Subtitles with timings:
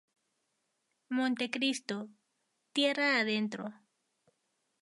[1.17, 1.97] Montecristo,
[2.73, 3.65] Tierra Adentro.